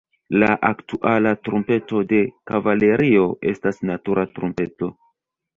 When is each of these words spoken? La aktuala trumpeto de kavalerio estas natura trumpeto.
La 0.43 0.47
aktuala 0.69 1.33
trumpeto 1.49 2.01
de 2.13 2.21
kavalerio 2.53 3.29
estas 3.53 3.81
natura 3.91 4.25
trumpeto. 4.39 4.95